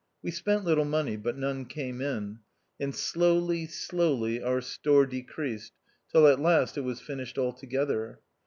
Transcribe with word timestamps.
We 0.23 0.31
spent 0.31 0.63
little 0.63 0.83
money, 0.83 1.15
but 1.15 1.37
none 1.37 1.65
came 1.65 2.01
in; 2.01 2.39
and, 2.79 2.95
slowly, 2.95 3.67
slowly 3.67 4.41
our 4.41 4.59
store 4.59 5.05
decreased, 5.05 5.73
till 6.11 6.25
at 6.25 6.39
last 6.39 6.75
it 6.75 6.81
was 6.81 6.99
finished 6.99 7.37
altogether. 7.37 8.19